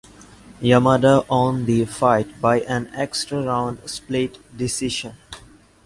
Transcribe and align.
Yamada 0.63 1.23
won 1.29 1.65
the 1.65 1.85
fight 1.85 2.41
by 2.41 2.61
an 2.61 2.89
extra 2.95 3.43
round 3.43 3.77
split 3.87 4.39
decision. 4.57 5.15